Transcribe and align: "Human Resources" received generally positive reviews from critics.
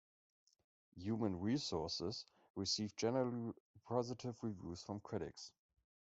"Human 0.95 1.39
Resources" 1.39 2.25
received 2.55 2.97
generally 2.97 3.53
positive 3.85 4.35
reviews 4.43 4.81
from 4.81 4.99
critics. 4.99 5.51